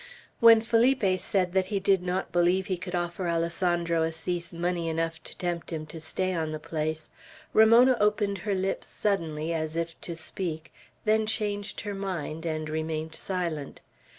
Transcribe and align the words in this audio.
When 0.39 0.61
Felipe 0.61 1.19
said 1.19 1.53
that 1.53 1.67
he 1.67 1.79
did 1.79 2.01
not 2.01 2.31
believe 2.31 2.65
he 2.65 2.75
could 2.77 2.95
offer 2.95 3.27
Alessandro 3.27 4.01
Assis 4.01 4.51
money 4.51 4.89
enough 4.89 5.21
to 5.21 5.37
tempt 5.37 5.71
him 5.71 5.85
to 5.85 5.99
stay 5.99 6.33
on 6.33 6.49
the 6.49 6.57
place, 6.59 7.11
Ramona 7.53 7.95
opened 8.01 8.39
her 8.39 8.55
lips 8.55 8.87
suddenly, 8.87 9.53
as 9.53 9.75
if 9.75 10.01
to 10.01 10.15
speak, 10.15 10.73
then 11.05 11.27
changed 11.27 11.81
her 11.81 11.93
mind, 11.93 12.47
and 12.47 12.67
remained 12.67 13.13
silent. 13.13 13.81